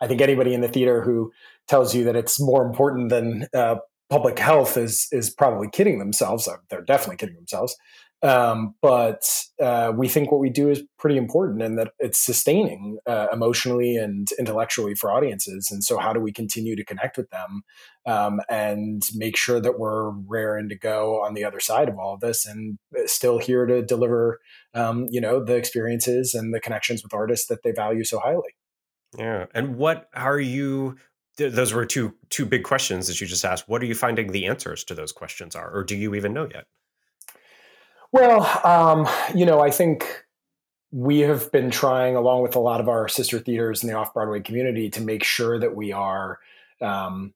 [0.00, 1.32] I think anybody in the theater who
[1.68, 3.76] tells you that it's more important than uh,
[4.08, 6.46] public health is is probably kidding themselves.
[6.46, 7.76] Uh, They're definitely kidding themselves.
[8.22, 9.22] Um, but
[9.62, 13.96] uh, we think what we do is pretty important and that it's sustaining uh, emotionally
[13.96, 15.68] and intellectually for audiences.
[15.70, 17.62] And so, how do we continue to connect with them
[18.06, 22.14] um, and make sure that we're raring to go on the other side of all
[22.14, 24.40] of this and still here to deliver,
[24.74, 28.56] um, you know, the experiences and the connections with artists that they value so highly?
[29.18, 29.46] Yeah.
[29.54, 30.96] And what are you
[31.36, 33.68] th- those were two two big questions that you just asked.
[33.68, 36.48] What are you finding the answers to those questions are, or do you even know
[36.52, 36.64] yet?
[38.16, 40.24] Well, um, you know, I think
[40.90, 44.14] we have been trying, along with a lot of our sister theaters in the off
[44.14, 46.38] Broadway community, to make sure that we are
[46.80, 47.34] um,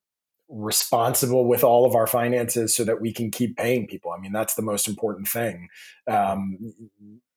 [0.48, 4.10] responsible with all of our finances so that we can keep paying people.
[4.10, 5.68] I mean, that's the most important thing.
[6.08, 6.72] Um,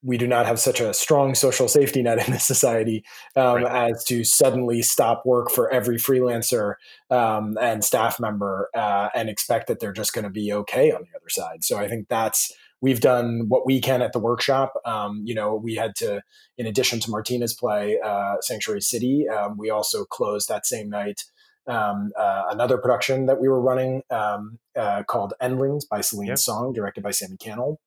[0.02, 3.04] we do not have such a strong social safety net in this society
[3.36, 3.92] um, right.
[3.92, 6.76] as to suddenly stop work for every freelancer
[7.10, 11.02] um, and staff member uh, and expect that they're just going to be okay on
[11.02, 11.64] the other side.
[11.64, 12.54] So I think that's
[12.84, 14.74] we've done what we can at the workshop.
[14.84, 16.22] Um, you know, we had to,
[16.58, 21.22] in addition to Martyna's play, uh, Sanctuary City, um, we also closed that same night
[21.66, 26.38] um, uh, another production that we were running um, uh, called Endlings by Celine yep.
[26.38, 27.78] Song, directed by Sammi Cannold.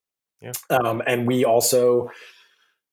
[0.40, 0.52] Yeah.
[0.70, 2.10] Um, and we also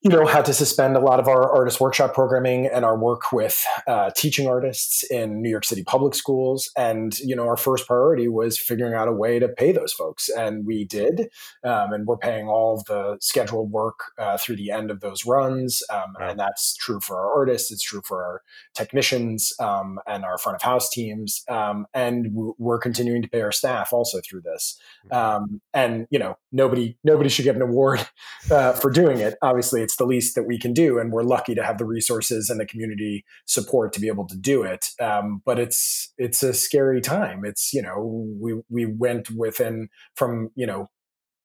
[0.03, 3.31] you know, had to suspend a lot of our artist workshop programming and our work
[3.31, 6.69] with uh, teaching artists in New York City public schools.
[6.75, 10.27] And, you know, our first priority was figuring out a way to pay those folks.
[10.27, 11.29] And we did.
[11.63, 15.25] Um, and we're paying all of the scheduled work uh, through the end of those
[15.25, 15.81] runs.
[15.89, 18.41] Um, And that's true for our artists, it's true for our
[18.75, 21.43] technicians um, and our front of house teams.
[21.47, 24.77] Um, and we're continuing to pay our staff also through this.
[25.05, 25.43] Mm-hmm.
[25.43, 28.05] Um, and, you know, nobody, nobody should get an award
[28.51, 29.35] uh, for doing it.
[29.41, 31.85] Obviously, it's it's the least that we can do, and we're lucky to have the
[31.85, 34.89] resources and the community support to be able to do it.
[34.99, 37.45] Um, but it's it's a scary time.
[37.45, 40.89] It's you know we we went within from you know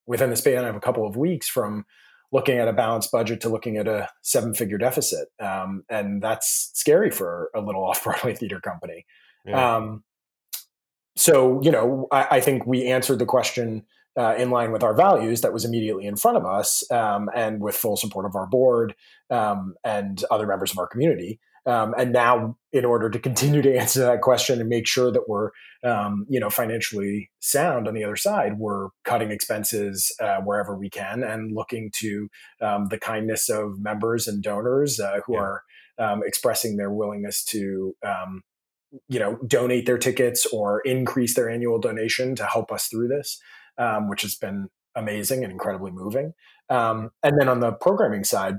[0.06, 1.84] within the span of a couple of weeks from
[2.32, 6.70] looking at a balanced budget to looking at a seven figure deficit, um, and that's
[6.72, 9.04] scary for a little off Broadway theater company.
[9.44, 9.76] Yeah.
[9.76, 10.04] Um,
[11.16, 13.84] so you know I, I think we answered the question
[14.18, 17.60] uh, in line with our values that was immediately in front of us um, and
[17.60, 18.94] with full support of our board
[19.30, 21.38] um, and other members of our community.
[21.66, 25.28] Um, and now, in order to continue to answer that question and make sure that
[25.28, 25.50] we're,
[25.84, 30.90] um, you know, financially sound on the other side, we're cutting expenses uh, wherever we
[30.90, 32.28] can and looking to
[32.60, 35.40] um, the kindness of members and donors uh, who yeah.
[35.40, 35.62] are
[35.98, 37.94] um, expressing their willingness to
[39.06, 43.38] you know donate their tickets or increase their annual donation to help us through this
[43.78, 46.34] um, which has been amazing and incredibly moving.
[46.68, 48.56] Um, and then on the programming side,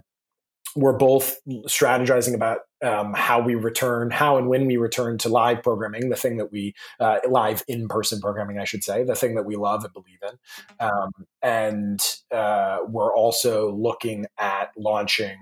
[0.76, 5.64] we're both strategizing about um, how we return, how and when we return to live
[5.64, 9.36] programming, the thing that we uh, live in person programming, I should say, the thing
[9.36, 10.38] that we love and believe in.
[10.80, 12.00] Um, and
[12.32, 15.38] uh, we're also looking at launching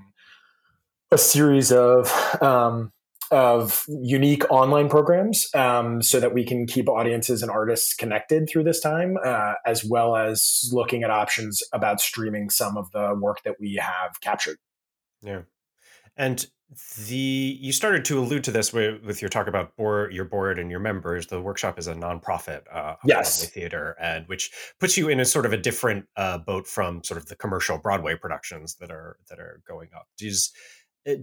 [1.12, 2.12] a series of
[2.42, 2.92] um,
[3.32, 8.64] of unique online programs um, so that we can keep audiences and artists connected through
[8.64, 13.44] this time, uh, as well as looking at options about streaming some of the work
[13.44, 14.58] that we have captured.
[15.22, 15.42] Yeah.
[16.16, 16.46] And
[17.06, 20.60] the you started to allude to this with, with your talk about board, your board
[20.60, 21.28] and your members.
[21.28, 23.40] The workshop is a nonprofit uh, yes.
[23.40, 27.04] Broadway theater, and which puts you in a sort of a different uh, boat from
[27.06, 30.08] sort of the commercial Broadway productions that are that are going up.
[30.18, 30.52] Does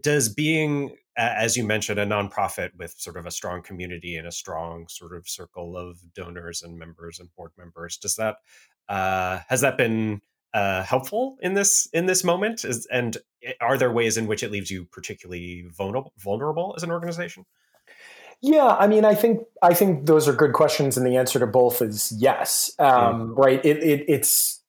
[0.03, 4.33] does being as you mentioned a nonprofit with sort of a strong community and a
[4.33, 8.37] strong sort of circle of donors and members and board members does that
[8.89, 10.21] uh, has that been
[10.53, 14.43] uh, helpful in this in this moment is, and eh, are there ways in which
[14.43, 17.45] it leaves you particularly vulnerable vulnerable as an organization
[18.41, 21.47] yeah, I mean, I think I think those are good questions, and the answer to
[21.47, 22.73] both is yes.
[22.79, 23.39] Um, mm.
[23.39, 23.65] Right?
[23.65, 24.63] It, it, it's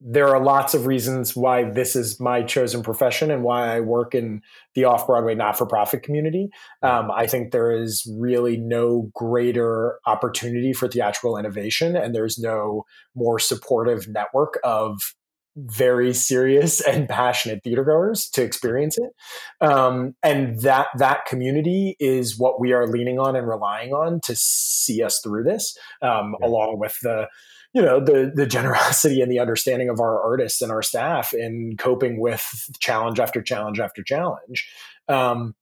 [0.00, 4.14] there are lots of reasons why this is my chosen profession and why I work
[4.14, 4.40] in
[4.74, 6.48] the off Broadway not for profit community.
[6.82, 12.86] Um, I think there is really no greater opportunity for theatrical innovation, and there's no
[13.14, 15.14] more supportive network of
[15.56, 19.10] very serious and passionate theatergoers to experience it.
[19.60, 24.34] Um, and that that community is what we are leaning on and relying on to
[24.34, 26.46] see us through this, um, yeah.
[26.46, 27.26] along with the
[27.72, 31.76] you know the the generosity and the understanding of our artists and our staff in
[31.78, 34.68] coping with challenge after challenge after challenge.
[35.08, 35.54] Um,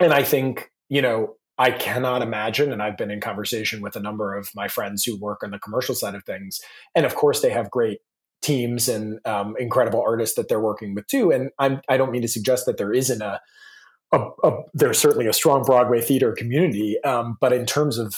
[0.00, 4.00] and i think you know i cannot imagine and i've been in conversation with a
[4.00, 6.60] number of my friends who work on the commercial side of things
[6.94, 7.98] and of course they have great
[8.42, 12.22] teams and um, incredible artists that they're working with too and I'm, i don't mean
[12.22, 13.40] to suggest that there isn't a,
[14.12, 18.14] a, a there's certainly a strong broadway theater community um, but in terms of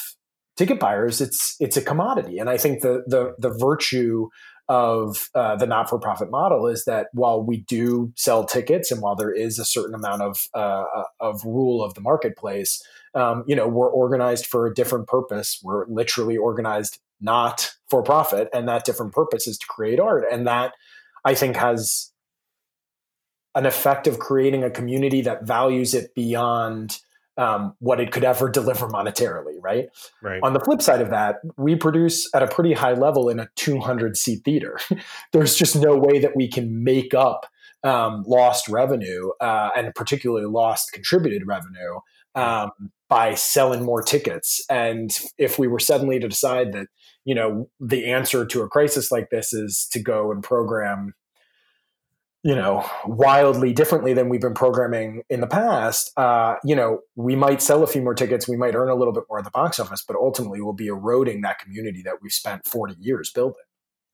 [0.56, 4.28] ticket buyers, it's it's a commodity, and I think the the the virtue
[4.68, 9.02] of uh, the not for profit model is that while we do sell tickets, and
[9.02, 12.82] while there is a certain amount of uh, uh, of rule of the marketplace,
[13.14, 15.60] um, you know, we're organized for a different purpose.
[15.62, 20.46] We're literally organized not for profit, and that different purpose is to create art, and
[20.46, 20.72] that
[21.24, 22.10] I think has
[23.54, 26.98] an effect of creating a community that values it beyond
[27.36, 29.88] um, what it could ever deliver monetarily, right?
[30.22, 30.40] Right.
[30.42, 33.48] On the flip side of that, we produce at a pretty high level in a
[33.56, 34.78] 200 seat theater.
[35.32, 37.46] There's just no way that we can make up
[37.82, 42.00] um, lost revenue uh, and particularly lost contributed revenue
[42.34, 42.70] um,
[43.08, 44.64] by selling more tickets.
[44.70, 46.86] And if we were suddenly to decide that,
[47.24, 51.14] you know, the answer to a crisis like this is to go and program
[52.44, 57.34] you know, wildly differently than we've been programming in the past, uh, you know, we
[57.34, 59.50] might sell a few more tickets, we might earn a little bit more at the
[59.50, 63.64] box office, but ultimately we'll be eroding that community that we've spent 40 years building.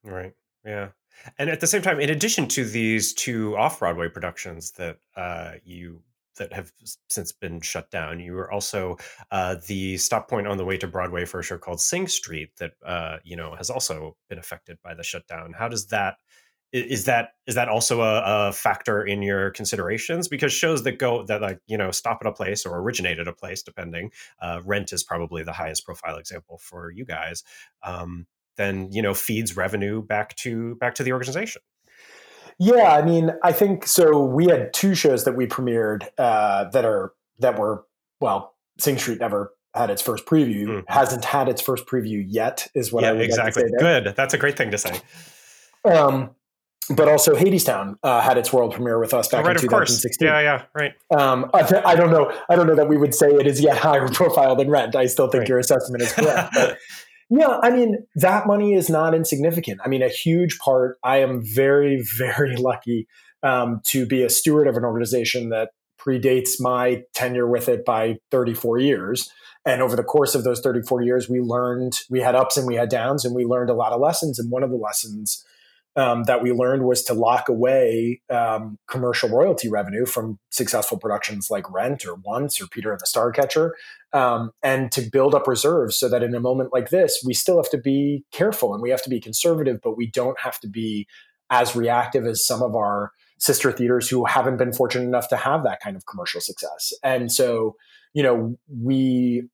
[0.05, 0.33] Right.
[0.65, 0.91] Yeah.
[1.39, 5.55] And at the same time, in addition to these two off Broadway productions that uh,
[5.65, 6.03] you
[6.37, 6.73] that have
[7.09, 8.97] since been shut down, you were also
[9.33, 12.51] uh, the stop point on the way to Broadway for a show called Sing Street
[12.59, 15.53] that uh, you know has also been affected by the shutdown.
[15.53, 16.17] How does that
[16.73, 20.29] is that is that also a, a, factor in your considerations?
[20.29, 23.27] Because shows that go that like you know stop at a place or originate at
[23.27, 27.43] a place depending uh, rent is probably the highest profile example for you guys
[27.83, 31.63] um, then you know feeds revenue back to back to the organization.
[32.59, 36.85] Yeah i mean i think so we had two shows that we premiered uh, that
[36.85, 37.85] are that were
[38.21, 40.93] well sing street never had its first preview mm-hmm.
[40.93, 43.63] hasn't had its first preview yet is what yeah, i would exactly.
[43.63, 44.15] like good.
[44.15, 45.01] That's a great thing to say.
[45.85, 46.31] Um,
[46.89, 50.27] but also Hadestown uh, had its world premiere with us back right, in 2016.
[50.27, 50.93] Yeah, yeah, right.
[51.17, 52.33] Um, I, th- I, don't know.
[52.49, 54.97] I don't know that we would say it is yet higher profile than Rent.
[54.97, 55.49] I still think right.
[55.49, 56.51] your assessment is correct.
[56.55, 56.79] But
[57.31, 59.81] yeah, I mean that money is not insignificant.
[59.85, 60.99] I mean, a huge part.
[61.05, 63.07] I am very, very lucky
[63.43, 68.19] um, to be a steward of an organization that predates my tenure with it by
[68.31, 69.31] 34 years.
[69.67, 72.77] And over the course of those 34 years, we learned, we had ups and we
[72.77, 74.39] had downs, and we learned a lot of lessons.
[74.39, 75.45] And one of the lessons
[75.97, 81.49] um, that we learned was to lock away um, commercial royalty revenue from successful productions
[81.51, 83.73] like Rent or Once or Peter and the Starcatcher,
[84.13, 87.57] um, and to build up reserves so that in a moment like this, we still
[87.57, 90.69] have to be careful and we have to be conservative, but we don't have to
[90.69, 91.07] be
[91.51, 95.65] as reactive as some of our sister theaters who haven't been fortunate enough to have
[95.65, 96.93] that kind of commercial success.
[97.03, 97.75] And so,
[98.13, 99.49] you know, we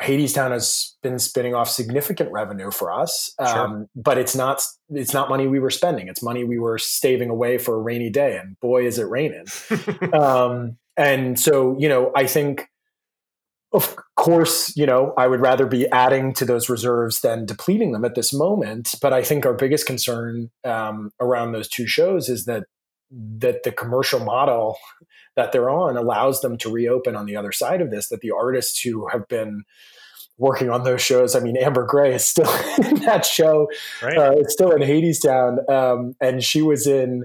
[0.00, 3.88] Hadestown has been spinning off significant revenue for us, um, sure.
[3.94, 6.08] but it's not it's not money we were spending.
[6.08, 9.46] It's money we were staving away for a rainy day, and boy, is it raining!
[10.12, 12.68] um, and so, you know, I think,
[13.72, 18.04] of course, you know, I would rather be adding to those reserves than depleting them
[18.04, 18.94] at this moment.
[19.02, 22.64] But I think our biggest concern um, around those two shows is that
[23.10, 24.76] that the commercial model
[25.36, 28.30] that they're on allows them to reopen on the other side of this that the
[28.30, 29.64] artists who have been
[30.38, 32.50] working on those shows i mean amber gray is still
[32.84, 33.68] in that show
[34.02, 34.18] right.
[34.18, 37.24] uh, it's still in hadestown um, and she was in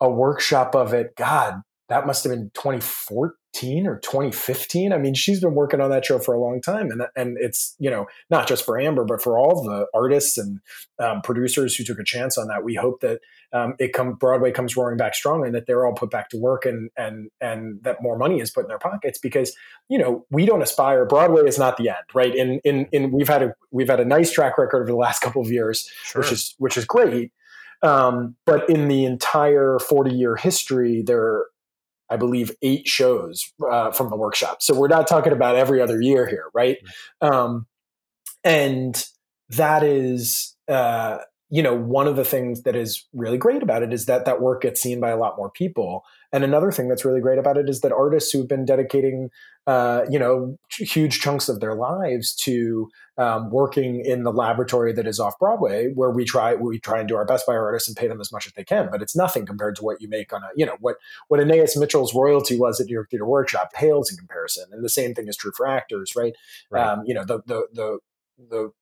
[0.00, 4.92] a workshop of it god that must have been 2014 or 2015.
[4.92, 7.76] I mean, she's been working on that show for a long time, and and it's
[7.78, 10.60] you know not just for Amber, but for all the artists and
[10.98, 12.64] um, producers who took a chance on that.
[12.64, 13.20] We hope that
[13.52, 16.38] um, it come Broadway comes roaring back strong, and that they're all put back to
[16.38, 19.54] work, and and and that more money is put in their pockets because
[19.88, 21.04] you know we don't aspire.
[21.04, 22.34] Broadway is not the end, right?
[22.34, 25.20] In in in we've had a we've had a nice track record over the last
[25.20, 26.22] couple of years, sure.
[26.22, 27.30] which is which is great.
[27.82, 31.44] Um, but in the entire 40 year history, there
[32.10, 34.62] I believe, eight shows uh, from the workshop.
[34.62, 36.78] So we're not talking about every other year here, right?
[37.20, 37.66] Um,
[38.42, 39.04] and
[39.50, 41.18] that is, uh,
[41.50, 44.40] you know, one of the things that is really great about it is that that
[44.40, 46.04] work gets seen by a lot more people.
[46.32, 49.30] And another thing that's really great about it is that artists who've been dedicating,
[49.66, 55.06] uh, you know, huge chunks of their lives to um, working in the laboratory that
[55.06, 57.88] is off Broadway, where we try we try and do our best by our artists
[57.88, 60.08] and pay them as much as they can, but it's nothing compared to what you
[60.08, 60.96] make on a, you know, what
[61.28, 64.64] what Anais Mitchell's royalty was at New York Theater Workshop pales in comparison.
[64.72, 66.34] And the same thing is true for actors, right?
[66.70, 66.84] right.
[66.84, 67.98] Um, you know, the the the
[68.50, 68.72] the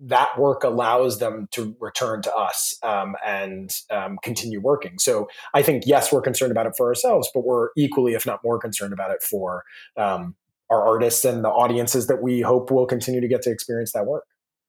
[0.00, 4.98] that work allows them to return to us um, and um, continue working.
[4.98, 8.40] So I think yes, we're concerned about it for ourselves, but we're equally, if not
[8.42, 9.64] more, concerned about it for
[9.96, 10.34] um,
[10.70, 14.06] our artists and the audiences that we hope will continue to get to experience that
[14.06, 14.24] work.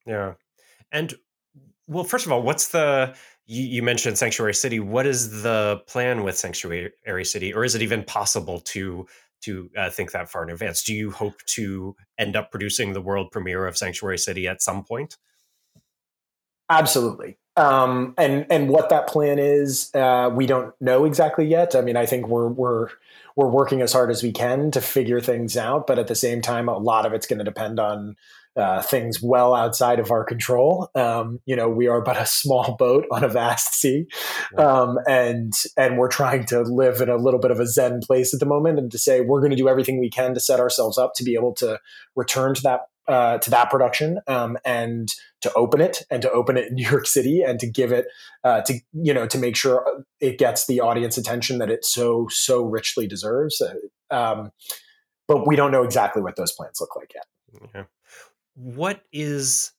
[0.06, 0.34] Yeah,
[0.92, 1.14] and
[1.88, 4.80] well, first of all, what's the you, you mentioned Sanctuary City?
[4.80, 9.08] What is the plan with Sanctuary City, or is it even possible to
[9.42, 10.84] to uh, think that far in advance.
[10.84, 14.84] Do you hope to end up producing the world premiere of Sanctuary City at some
[14.84, 15.18] point?
[16.72, 17.38] Absolutely.
[17.58, 21.76] Um, and and what that plan is, uh, we don't know exactly yet.
[21.76, 22.88] I mean, I think we're we're
[23.36, 26.42] we're working as hard as we can to figure things out, but at the same
[26.42, 28.16] time, a lot of it's going to depend on
[28.56, 30.90] uh, things well outside of our control.
[30.96, 34.08] Um, you know, we are but a small boat on a vast sea,
[34.58, 38.34] um, and and we're trying to live in a little bit of a zen place
[38.34, 40.62] at the moment, and to say we're going to do everything we can to set
[40.62, 41.80] ourselves up to be able to
[42.16, 45.10] return to that uh, to that production um, and
[45.42, 48.06] to open it and to open it in New York City and to give it
[48.44, 52.28] uh, to you know to make sure it gets the audience attention that it so
[52.30, 53.62] so richly deserves.
[53.62, 54.52] Uh, um,
[55.28, 57.26] but we don't know exactly what those plans look like yet.
[57.74, 57.84] Yeah
[58.56, 59.72] what is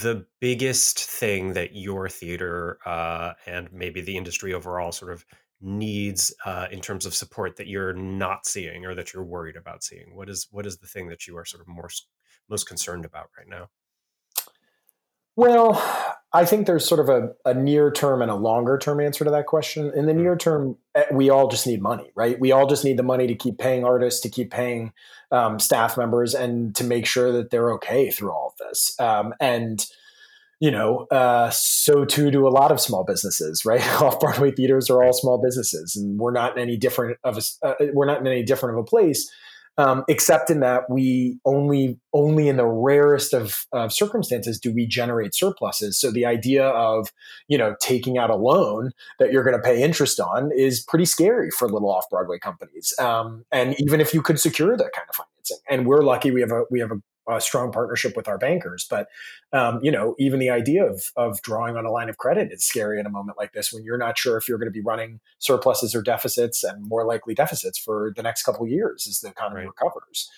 [0.00, 5.24] the biggest thing that your theater uh, and maybe the industry overall sort of
[5.60, 9.84] needs uh, in terms of support that you're not seeing or that you're worried about
[9.84, 10.14] seeing?
[10.14, 11.88] What is what is the thing that you are sort of more
[12.48, 13.68] most concerned about right now?
[15.36, 15.80] Well,
[16.32, 19.30] I think there's sort of a, a near term and a longer term answer to
[19.30, 19.92] that question.
[19.94, 20.22] In the hmm.
[20.22, 22.38] near term, eh, we all just need money, right?
[22.38, 24.92] We all just need the money to keep paying artists, to keep paying
[25.30, 28.98] um, staff members, and to make sure that they're okay through all of this.
[28.98, 29.84] Um, and
[30.60, 33.86] you know, uh, so too do a lot of small businesses, right?
[34.02, 37.66] Off Broadway theaters are all small businesses, and we're not in any different of a
[37.66, 39.30] uh, we're not in any different of a place
[39.78, 44.86] um, except in that we only only in the rarest of, of, circumstances do we
[44.86, 45.96] generate surpluses.
[45.96, 47.12] So the idea of
[47.46, 51.04] you know taking out a loan that you're going to pay interest on is pretty
[51.04, 52.92] scary for little off Broadway companies.
[52.98, 56.40] Um, and even if you could secure that kind of financing, and we're lucky we
[56.40, 58.86] have a we have a a strong partnership with our bankers.
[58.88, 59.08] But
[59.52, 62.64] um, you know, even the idea of of drawing on a line of credit is
[62.64, 64.80] scary in a moment like this when you're not sure if you're going to be
[64.80, 69.20] running surpluses or deficits, and more likely deficits for the next couple of years as
[69.20, 69.68] the economy right.
[69.68, 70.28] recovers.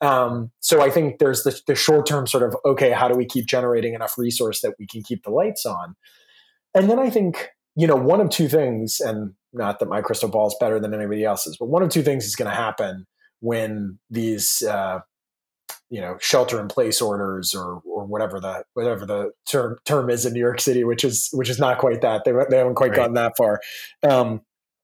[0.00, 3.26] Um, so I think there's the, the short term sort of okay, how do we
[3.26, 5.96] keep generating enough resource that we can keep the lights on?
[6.74, 10.28] And then I think you know one of two things, and not that my crystal
[10.28, 13.06] ball is better than anybody else's, but one of two things is going to happen
[13.40, 15.00] when these uh,
[15.90, 20.26] you know shelter in place orders or or whatever the whatever the term term is
[20.26, 22.90] in New York City, which is which is not quite that they they haven't quite
[22.90, 22.96] right.
[22.96, 23.60] gotten that far,
[24.02, 24.40] um,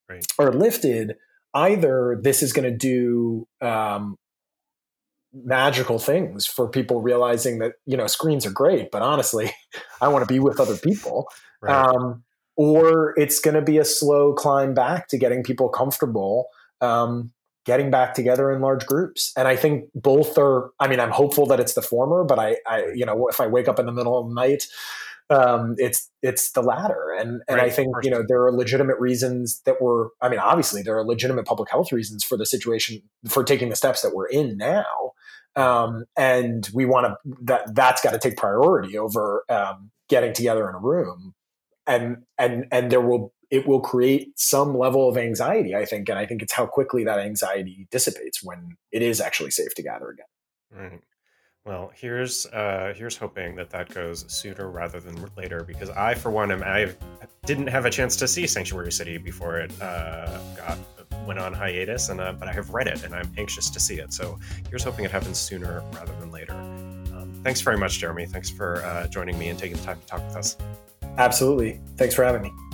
[0.08, 0.24] right.
[0.38, 1.16] are lifted.
[1.52, 4.16] Either this is going to do um,
[5.32, 9.50] magical things for people realizing that you know screens are great, but honestly,
[10.00, 11.26] I want to be with other people.
[11.60, 11.74] Right.
[11.74, 12.24] Um,
[12.56, 16.48] or it's going to be a slow climb back to getting people comfortable
[16.80, 17.32] um,
[17.66, 19.32] getting back together in large groups.
[19.36, 22.56] And I think both are, I mean, I'm hopeful that it's the former, but I,
[22.66, 24.66] I you know, if I wake up in the middle of the night,
[25.28, 27.14] um, it's, it's the latter.
[27.18, 27.66] And, and right.
[27.66, 31.04] I think, you know, there are legitimate reasons that were, I mean, obviously there are
[31.04, 35.12] legitimate public health reasons for the situation, for taking the steps that we're in now.
[35.54, 40.68] Um, and we want to, that, that's got to take priority over, um, getting together
[40.68, 41.34] in a room.
[41.86, 46.08] And, and, and there will it will create some level of anxiety, I think.
[46.08, 49.82] And I think it's how quickly that anxiety dissipates when it is actually safe to
[49.82, 50.26] gather again.
[50.72, 51.00] Right.
[51.66, 56.30] Well, here's uh, here's hoping that that goes sooner rather than later, because I, for
[56.30, 56.94] one, am I
[57.44, 60.78] didn't have a chance to see Sanctuary City before it uh, got
[61.26, 63.96] went on hiatus, and uh, but I have read it and I'm anxious to see
[63.96, 64.12] it.
[64.12, 64.38] So
[64.68, 66.54] here's hoping it happens sooner rather than later.
[66.54, 68.26] Um, thanks very much, Jeremy.
[68.26, 70.56] Thanks for uh, joining me and taking the time to talk with us.
[71.18, 71.80] Absolutely.
[71.96, 72.69] Thanks for having me.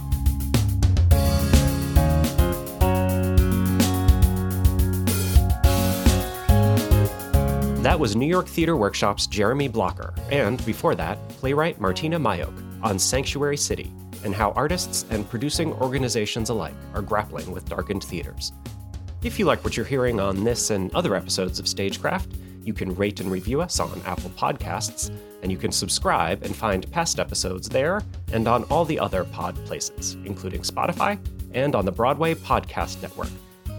[7.97, 12.99] That was New York Theater Workshop's Jeremy Blocker, and before that, playwright Martyna Majok on
[12.99, 13.91] Sanctuary City
[14.23, 18.53] and how artists and producing organizations alike are grappling with darkened theaters.
[19.23, 22.95] If you like what you're hearing on this and other episodes of Stagecraft, you can
[22.97, 25.11] rate and review us on Apple Podcasts,
[25.43, 29.57] and you can subscribe and find past episodes there and on all the other pod
[29.65, 31.19] places, including Spotify
[31.55, 33.31] and on the Broadway Podcast Network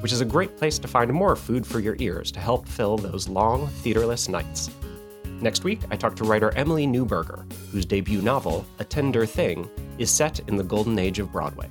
[0.02, 2.98] which is a great place to find more food for your ears to help fill
[2.98, 4.70] those long, theaterless nights.
[5.42, 10.10] Next week, I talk to writer Emily Neuberger, whose debut novel, A Tender Thing, is
[10.10, 11.70] set in the golden age of Broadway.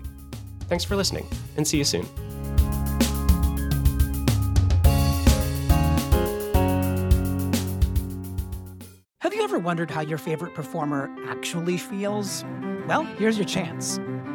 [0.69, 2.07] Thanks for listening, and see you soon.
[9.21, 12.45] Have you ever wondered how your favorite performer actually feels?
[12.87, 13.99] Well, here's your chance.